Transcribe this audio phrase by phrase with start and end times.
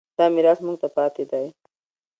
[0.17, 1.47] دا میراث موږ ته پاتې دی.